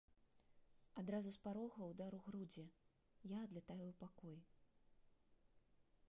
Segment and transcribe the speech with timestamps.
[1.01, 2.65] Адразу з парога ўдар у грудзі,
[3.35, 4.39] я адлятаю ў пакой.